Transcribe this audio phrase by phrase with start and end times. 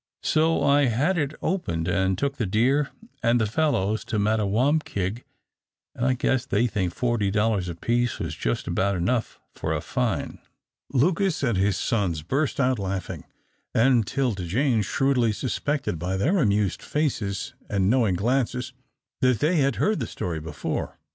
[0.23, 2.89] So I had it opened and took the deer
[3.21, 5.23] and the fellows to Mattawamkeag,
[5.93, 10.39] and I guess they think forty dollars apiece was just about enough for a fine."
[10.91, 13.25] Lucas and his sons burst out laughing,
[13.75, 18.73] and 'Tilda Jane shrewdly suspected by their amused faces and knowing glances
[19.19, 20.97] that they had heard the story before.